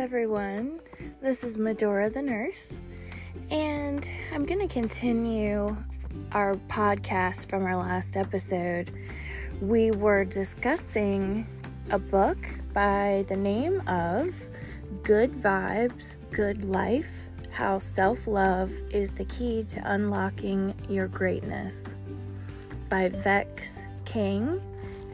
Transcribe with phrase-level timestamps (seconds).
[0.00, 0.80] everyone.
[1.20, 2.72] This is Medora the nurse,
[3.50, 5.76] and I'm going to continue
[6.32, 8.90] our podcast from our last episode.
[9.60, 11.46] We were discussing
[11.90, 12.38] a book
[12.72, 14.42] by the name of
[15.02, 21.94] Good Vibes, Good Life How Self Love is the Key to Unlocking Your Greatness
[22.88, 24.62] by Vex King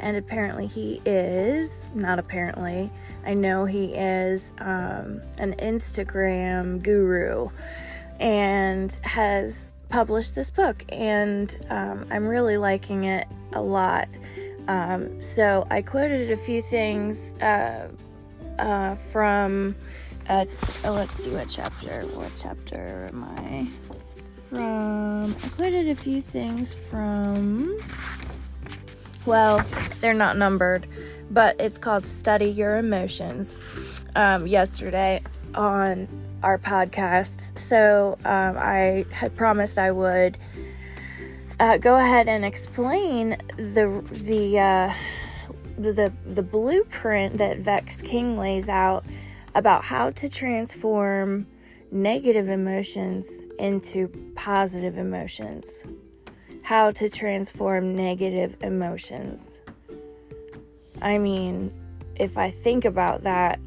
[0.00, 2.90] and apparently he is not apparently
[3.24, 7.48] i know he is um, an instagram guru
[8.20, 14.16] and has published this book and um, i'm really liking it a lot.
[14.68, 17.88] Um, so i quoted a few things uh,
[18.58, 19.76] uh, from
[20.28, 20.44] uh,
[20.84, 23.68] oh, let's see what chapter what chapter am i
[24.48, 25.34] from?
[25.34, 27.78] I quoted a few things from
[29.26, 29.64] well,
[30.00, 30.86] they're not numbered,
[31.30, 35.20] but it's called Study Your Emotions um, yesterday
[35.54, 36.08] on
[36.42, 37.58] our podcast.
[37.58, 40.38] So um, I had promised I would
[41.58, 44.94] uh, go ahead and explain the the uh,
[45.76, 49.04] the the blueprint that Vex King lays out
[49.54, 51.46] about how to transform
[51.90, 55.84] negative emotions into positive emotions
[56.66, 59.62] how to transform negative emotions.
[61.00, 61.72] I mean,
[62.16, 63.60] if I think about that,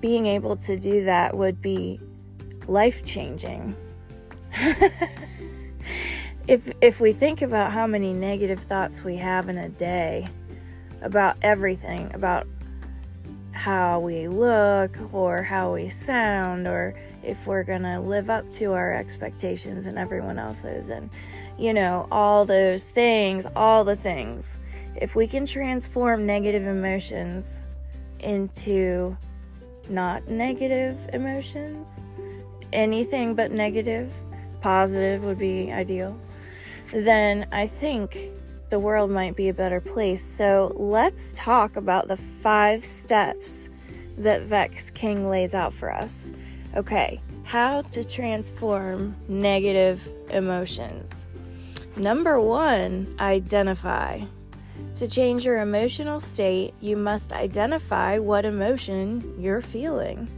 [0.00, 2.00] being able to do that would be
[2.66, 3.76] life changing.
[6.48, 10.26] if if we think about how many negative thoughts we have in a day
[11.00, 12.48] about everything, about
[13.52, 16.92] how we look or how we sound or
[17.22, 21.08] if we're going to live up to our expectations and everyone else's and
[21.58, 24.60] you know, all those things, all the things.
[24.96, 27.60] If we can transform negative emotions
[28.20, 29.16] into
[29.88, 32.00] not negative emotions,
[32.72, 34.12] anything but negative,
[34.60, 36.18] positive would be ideal,
[36.92, 38.30] then I think
[38.70, 40.22] the world might be a better place.
[40.22, 43.68] So let's talk about the five steps
[44.18, 46.30] that Vex King lays out for us.
[46.76, 51.26] Okay, how to transform negative emotions.
[51.96, 54.20] Number one, identify.
[54.96, 60.28] To change your emotional state, you must identify what emotion you're feeling.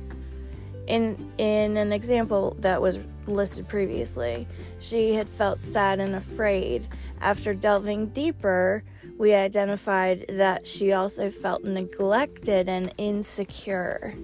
[0.87, 4.47] In, in an example that was listed previously,
[4.78, 6.89] she had felt sad and afraid.
[7.21, 8.84] After delving deeper,
[9.19, 14.15] we identified that she also felt neglected and insecure.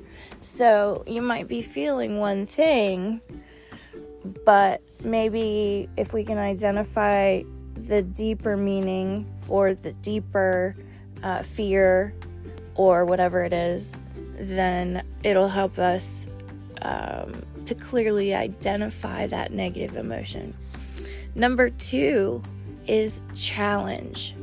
[0.42, 3.20] So you might be feeling one thing,
[4.44, 7.42] but maybe if we can identify
[7.76, 10.76] the deeper meaning or the deeper
[11.22, 12.14] uh, fear
[12.74, 14.00] or whatever it is,
[14.34, 16.28] then it'll help us
[16.82, 20.54] um, to clearly identify that negative emotion.
[21.34, 22.42] Number two
[22.86, 24.34] is challenge.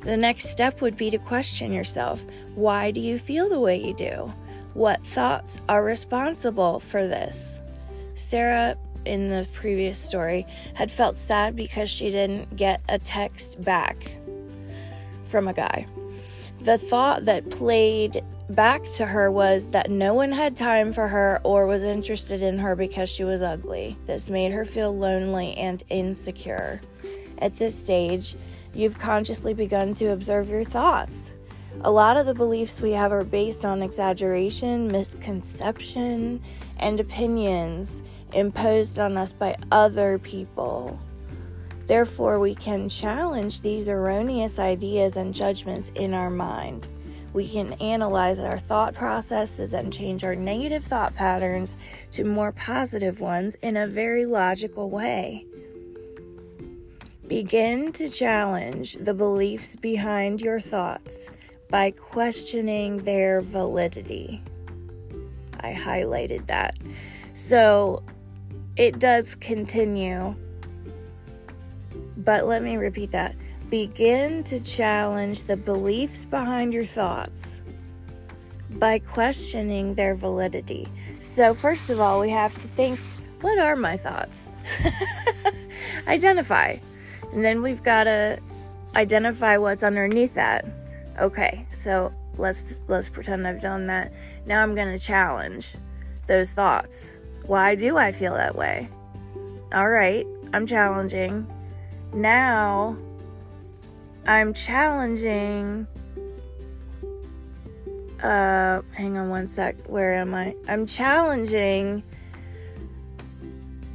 [0.00, 2.22] The next step would be to question yourself
[2.54, 4.32] why do you feel the way you do?
[4.74, 7.60] What thoughts are responsible for this?
[8.14, 8.76] Sarah
[9.06, 14.18] in the previous story had felt sad because she didn't get a text back
[15.22, 15.86] from a guy.
[16.60, 21.40] The thought that played back to her was that no one had time for her
[21.44, 23.96] or was interested in her because she was ugly.
[24.06, 26.80] This made her feel lonely and insecure.
[27.38, 28.36] At this stage,
[28.74, 31.32] you've consciously begun to observe your thoughts.
[31.82, 36.42] A lot of the beliefs we have are based on exaggeration, misconception,
[36.78, 38.02] and opinions
[38.34, 41.00] imposed on us by other people.
[41.86, 46.88] Therefore, we can challenge these erroneous ideas and judgments in our mind.
[47.34, 51.76] We can analyze our thought processes and change our negative thought patterns
[52.12, 55.46] to more positive ones in a very logical way.
[57.26, 61.28] Begin to challenge the beliefs behind your thoughts
[61.70, 64.42] by questioning their validity.
[65.60, 66.76] I highlighted that.
[67.32, 68.02] So,
[68.76, 70.34] it does continue.
[72.16, 73.34] But let me repeat that.
[73.70, 77.62] Begin to challenge the beliefs behind your thoughts
[78.70, 80.88] by questioning their validity.
[81.20, 82.98] So, first of all, we have to think
[83.40, 84.50] what are my thoughts?
[86.06, 86.76] identify.
[87.32, 88.38] And then we've got to
[88.96, 90.64] identify what's underneath that.
[91.20, 94.12] Okay, so let's let's pretend I've done that.
[94.46, 95.76] Now I'm going to challenge
[96.26, 97.16] those thoughts.
[97.46, 98.88] Why do I feel that way?
[99.72, 101.46] All right, I'm challenging.
[102.12, 102.96] Now
[104.26, 105.86] I'm challenging
[108.24, 109.76] uh, hang on one sec.
[109.86, 110.56] Where am I?
[110.66, 112.02] I'm challenging.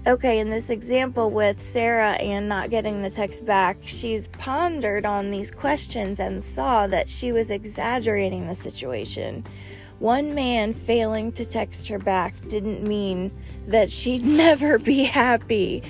[0.05, 5.29] Okay, in this example with Sarah and not getting the text back, she's pondered on
[5.29, 9.43] these questions and saw that she was exaggerating the situation.
[9.99, 13.31] One man failing to text her back didn't mean
[13.67, 15.83] that she'd never be happy.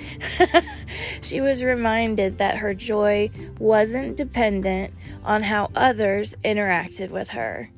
[1.22, 4.92] she was reminded that her joy wasn't dependent
[5.24, 7.70] on how others interacted with her.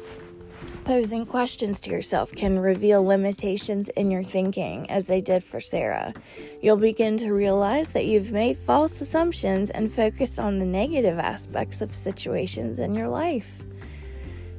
[0.85, 6.15] Posing questions to yourself can reveal limitations in your thinking, as they did for Sarah.
[6.63, 11.83] You'll begin to realize that you've made false assumptions and focused on the negative aspects
[11.83, 13.63] of situations in your life.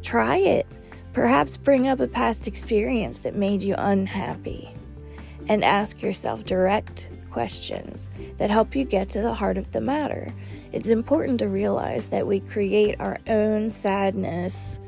[0.09, 0.65] Try it.
[1.13, 4.73] Perhaps bring up a past experience that made you unhappy
[5.47, 8.09] and ask yourself direct questions
[8.39, 10.33] that help you get to the heart of the matter.
[10.71, 14.79] It's important to realize that we create our own sadness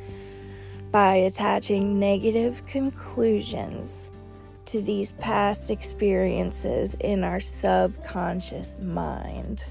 [0.89, 4.09] by attaching negative conclusions
[4.65, 9.65] to these past experiences in our subconscious mind.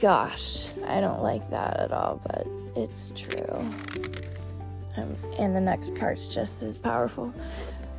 [0.00, 2.46] Gosh, I don't like that at all, but
[2.76, 3.70] it's true.
[4.96, 7.32] Um, and the next part's just as powerful.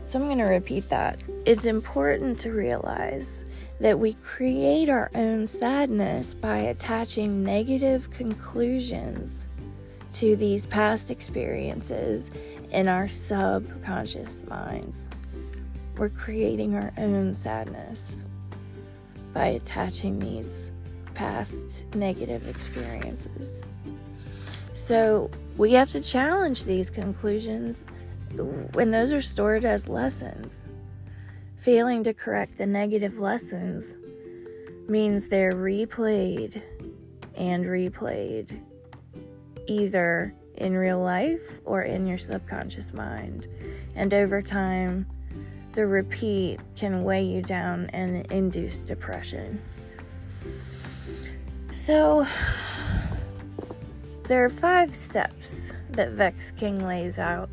[0.05, 1.19] So I'm going to repeat that.
[1.45, 3.45] It's important to realize
[3.79, 9.47] that we create our own sadness by attaching negative conclusions
[10.13, 12.31] to these past experiences
[12.71, 15.09] in our subconscious minds.
[15.97, 18.23] We're creating our own sadness
[19.33, 20.71] by attaching these
[21.17, 23.63] past negative experiences.
[24.73, 27.87] So we have to challenge these conclusions
[28.73, 30.67] when those are stored as lessons.
[31.55, 33.97] Failing to correct the negative lessons
[34.87, 36.61] means they're replayed
[37.35, 38.61] and replayed,
[39.65, 43.47] either in real life or in your subconscious mind.
[43.95, 45.07] And over time,
[45.71, 49.59] the repeat can weigh you down and induce depression.
[51.77, 52.27] So,
[54.23, 57.49] there are five steps that Vex King lays out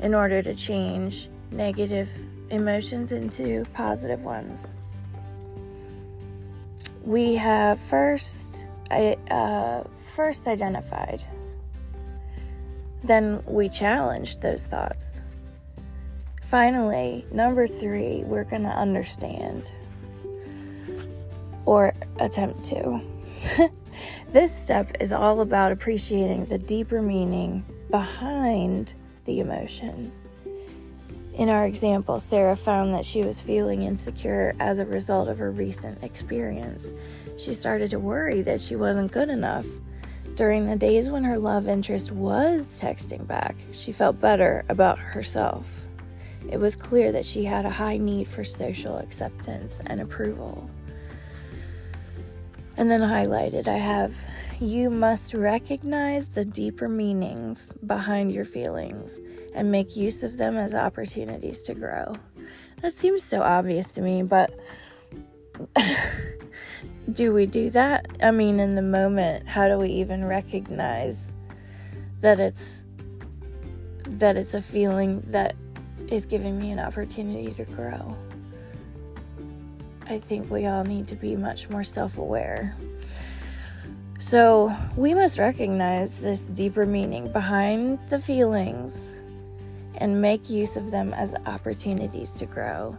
[0.00, 2.10] in order to change negative
[2.50, 4.70] emotions into positive ones.
[7.02, 9.84] We have first, uh,
[10.14, 11.24] first identified,
[13.04, 15.22] then we challenged those thoughts.
[16.42, 19.72] Finally, number three, we're going to understand
[21.64, 23.00] or attempt to.
[24.30, 28.94] this step is all about appreciating the deeper meaning behind
[29.24, 30.12] the emotion.
[31.34, 35.50] In our example, Sarah found that she was feeling insecure as a result of her
[35.50, 36.92] recent experience.
[37.38, 39.66] She started to worry that she wasn't good enough.
[40.34, 45.66] During the days when her love interest was texting back, she felt better about herself.
[46.48, 50.68] It was clear that she had a high need for social acceptance and approval.
[52.76, 54.14] And then highlighted, I have
[54.60, 59.18] you must recognize the deeper meanings behind your feelings
[59.54, 62.14] and make use of them as opportunities to grow.
[62.82, 64.52] That seems so obvious to me, but
[67.12, 68.06] do we do that?
[68.22, 71.32] I mean, in the moment, how do we even recognize
[72.20, 72.86] that it's
[74.04, 75.56] that it's a feeling that
[76.08, 78.16] is giving me an opportunity to grow?
[80.10, 82.76] I think we all need to be much more self-aware.
[84.18, 89.22] So, we must recognize this deeper meaning behind the feelings
[89.94, 92.98] and make use of them as opportunities to grow.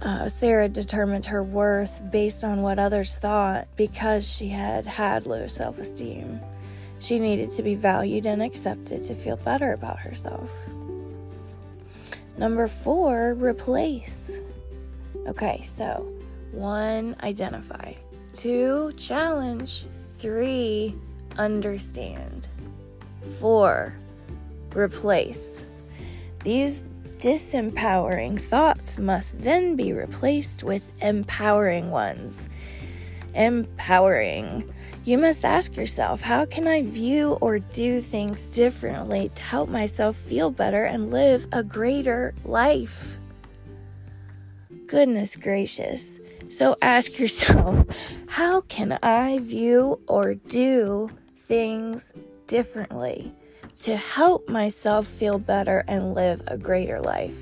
[0.00, 5.46] Uh, Sarah determined her worth based on what others thought because she had had low
[5.46, 6.40] self esteem.
[7.00, 10.50] She needed to be valued and accepted to feel better about herself.
[12.38, 14.39] Number four, replace.
[15.26, 16.12] Okay, so
[16.52, 17.94] one, identify.
[18.32, 19.86] Two, challenge.
[20.14, 20.94] Three,
[21.38, 22.48] understand.
[23.38, 23.94] Four,
[24.74, 25.70] replace.
[26.42, 26.84] These
[27.18, 32.48] disempowering thoughts must then be replaced with empowering ones.
[33.34, 34.72] Empowering.
[35.04, 40.16] You must ask yourself how can I view or do things differently to help myself
[40.16, 43.19] feel better and live a greater life?
[44.90, 46.18] Goodness gracious.
[46.48, 47.86] So ask yourself,
[48.26, 52.12] how can I view or do things
[52.48, 53.32] differently
[53.82, 57.38] to help myself feel better and live a greater life?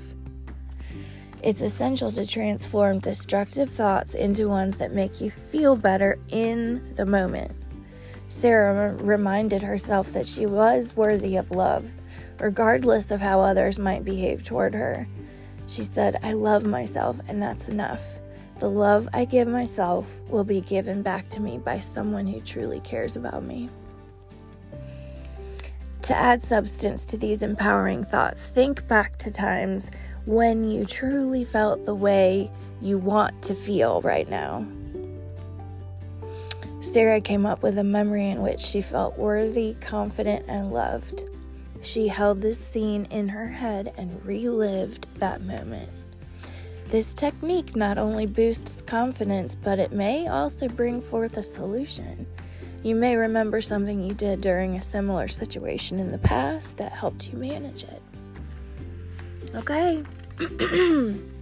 [1.41, 7.05] It's essential to transform destructive thoughts into ones that make you feel better in the
[7.07, 7.51] moment.
[8.27, 11.89] Sarah reminded herself that she was worthy of love,
[12.39, 15.07] regardless of how others might behave toward her.
[15.69, 18.19] She said, I love myself, and that's enough.
[18.57, 22.79] The love I give myself will be given back to me by someone who truly
[22.79, 23.69] cares about me.
[26.01, 29.91] To add substance to these empowering thoughts, think back to times
[30.25, 32.49] when you truly felt the way
[32.81, 34.65] you want to feel right now.
[36.81, 41.29] Sarah came up with a memory in which she felt worthy, confident, and loved.
[41.81, 45.89] She held this scene in her head and relived that moment.
[46.87, 52.25] This technique not only boosts confidence, but it may also bring forth a solution.
[52.83, 57.31] You may remember something you did during a similar situation in the past that helped
[57.31, 58.01] you manage it.
[59.55, 60.03] Okay.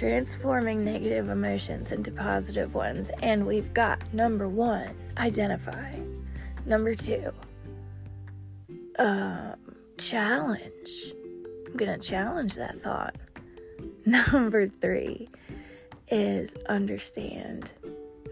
[0.00, 3.10] transforming negative emotions into positive ones.
[3.22, 5.92] And we've got number one, identify.
[6.64, 7.30] Number two,
[8.98, 9.56] um,
[10.00, 11.14] challenge.
[11.66, 13.14] I'm going to challenge that thought.
[14.06, 15.28] Number three
[16.08, 17.72] is understand.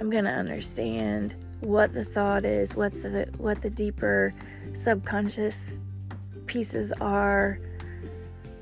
[0.00, 4.34] I'm going to understand what the thought is, what the what the deeper
[4.72, 5.82] subconscious
[6.46, 7.60] pieces are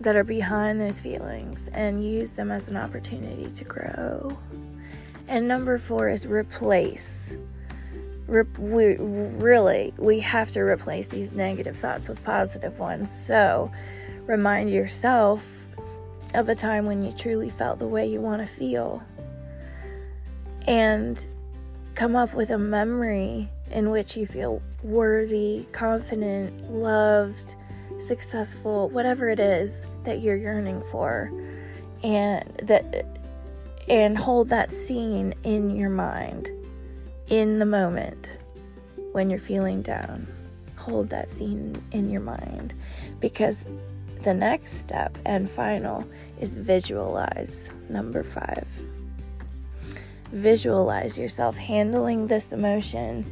[0.00, 4.38] that are behind those feelings and use them as an opportunity to grow.
[5.28, 7.36] And number four is replace.
[8.28, 13.10] We really we have to replace these negative thoughts with positive ones.
[13.10, 13.70] So
[14.26, 15.66] remind yourself
[16.34, 19.02] of a time when you truly felt the way you want to feel.
[20.66, 21.24] And
[21.94, 27.54] come up with a memory in which you feel worthy, confident, loved,
[27.98, 31.30] successful, whatever it is that you're yearning for
[32.02, 33.06] and that
[33.88, 36.50] and hold that scene in your mind
[37.28, 38.38] in the moment
[39.12, 40.26] when you're feeling down.
[40.78, 42.74] Hold that scene in your mind
[43.20, 43.66] because
[44.22, 46.06] the next step and final
[46.40, 47.70] is visualize.
[47.88, 48.66] Number 5.
[50.32, 53.24] Visualize yourself handling this emotion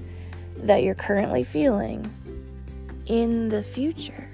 [0.56, 2.12] that you're currently feeling
[3.06, 4.30] in the future.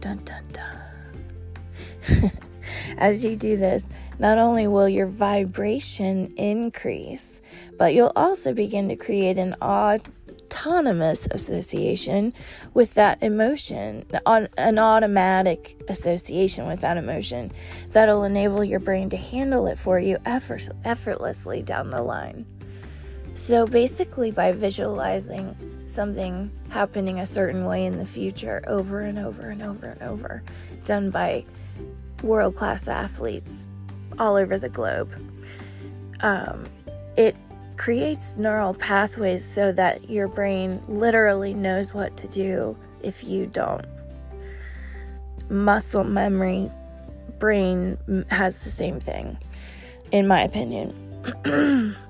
[0.00, 2.32] Dun dun dun.
[2.98, 3.86] As you do this,
[4.18, 7.42] not only will your vibration increase,
[7.78, 12.32] but you'll also begin to create an autonomous association
[12.72, 17.52] with that emotion, an automatic association with that emotion
[17.92, 22.46] that'll enable your brain to handle it for you effortlessly down the line.
[23.34, 25.54] So basically, by visualizing
[25.86, 30.42] something happening a certain way in the future over and over and over and over,
[30.84, 31.44] done by
[32.22, 33.66] world class athletes
[34.18, 35.12] all over the globe,
[36.20, 36.66] um,
[37.16, 37.36] it
[37.76, 43.84] creates neural pathways so that your brain literally knows what to do if you don't.
[45.48, 46.70] Muscle memory,
[47.38, 47.98] brain
[48.30, 49.36] has the same thing,
[50.10, 50.94] in my opinion.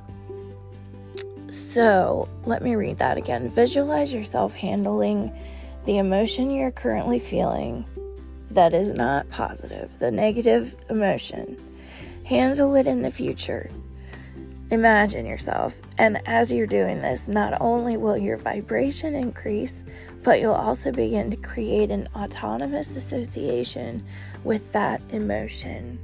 [1.48, 3.48] So let me read that again.
[3.48, 5.32] Visualize yourself handling
[5.84, 7.84] the emotion you're currently feeling
[8.50, 11.56] that is not positive, the negative emotion.
[12.26, 13.70] Handle it in the future.
[14.72, 15.76] Imagine yourself.
[15.96, 19.84] And as you're doing this, not only will your vibration increase,
[20.24, 24.04] but you'll also begin to create an autonomous association
[24.42, 26.00] with that emotion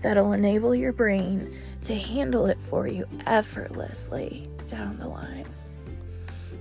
[0.00, 5.46] that'll enable your brain to handle it for you effortlessly down the line.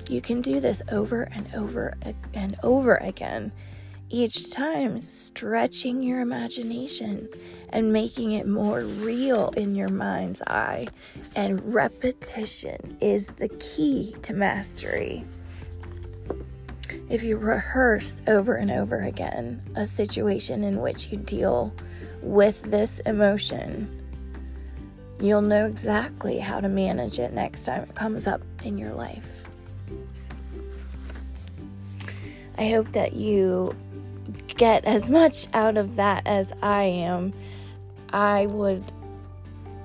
[0.07, 1.95] You can do this over and over
[2.35, 3.53] and over again,
[4.11, 7.27] each time stretching your imagination
[7.71, 10.87] and making it more real in your mind's eye.
[11.35, 15.25] And repetition is the key to mastery.
[17.09, 21.73] If you rehearse over and over again a situation in which you deal
[22.21, 23.95] with this emotion,
[25.19, 29.43] you'll know exactly how to manage it next time it comes up in your life.
[32.57, 33.75] I hope that you
[34.47, 37.33] get as much out of that as I am.
[38.11, 38.91] I would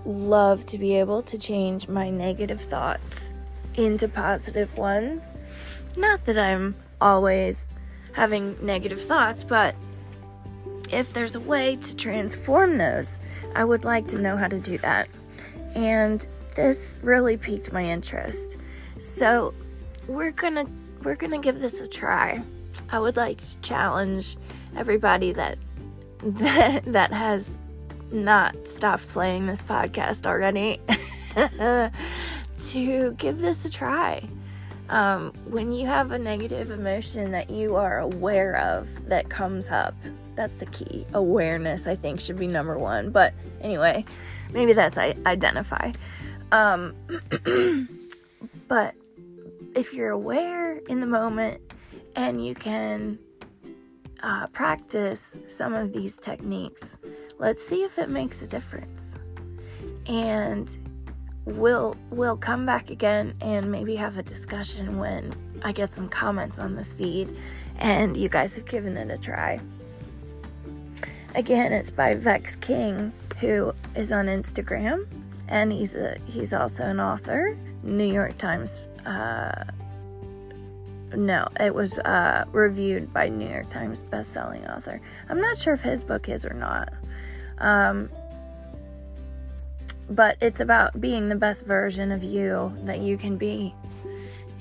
[0.05, 3.33] love to be able to change my negative thoughts
[3.75, 5.33] into positive ones.
[5.97, 7.69] Not that I'm always
[8.13, 9.75] having negative thoughts, but
[10.91, 13.21] if there's a way to transform those,
[13.55, 15.09] I would like to know how to do that
[15.75, 18.57] and this really piqued my interest.
[18.99, 19.55] So
[20.07, 20.67] we're gonna
[21.03, 22.43] we're gonna give this a try.
[22.91, 24.37] I would like to challenge
[24.77, 25.59] everybody that
[26.21, 27.59] that that has
[28.13, 30.81] not stopped playing this podcast already
[32.69, 34.29] to give this a try.
[34.91, 39.95] Um, when you have a negative emotion that you are aware of that comes up,
[40.35, 41.07] that's the key.
[41.15, 43.11] Awareness, I think, should be number one.
[43.11, 44.05] But anyway,
[44.53, 45.93] maybe that's I identify.
[46.53, 46.95] Um,
[48.69, 48.95] but
[49.75, 51.61] if you're aware in the moment
[52.15, 53.19] and you can
[54.23, 56.99] uh, practice some of these techniques,
[57.45, 59.19] let's see if it makes a difference.
[60.07, 60.75] And
[61.45, 66.59] we'll we'll come back again and maybe have a discussion when I get some comments
[66.59, 67.37] on this feed
[67.77, 69.61] and you guys have given it a try.
[71.35, 75.07] Again, it's by Vex King, who is on Instagram,
[75.49, 77.59] and he's a he's also an author.
[77.83, 78.79] New York Times.
[79.05, 79.65] Uh,
[81.15, 84.99] no, it was uh, reviewed by New York Times best-selling author.
[85.29, 86.91] I'm not sure if his book is or not.
[87.59, 88.11] Um,
[90.11, 93.75] but it's about being the best version of you that you can be.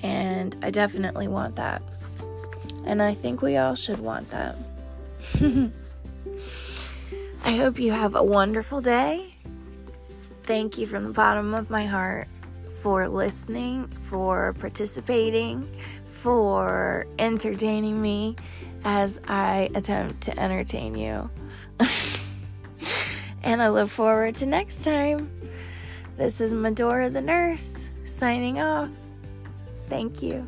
[0.02, 1.82] And I definitely want that.
[2.84, 4.56] And I think we all should want that.
[7.44, 9.34] I hope you have a wonderful day.
[10.44, 12.28] Thank you from the bottom of my heart
[12.82, 15.66] for listening, for participating,
[16.04, 18.36] for entertaining me
[18.84, 21.30] as I attempt to entertain you.
[23.44, 25.30] and I look forward to next time.
[26.16, 28.88] This is Medora the nurse signing off.
[29.88, 30.46] Thank you.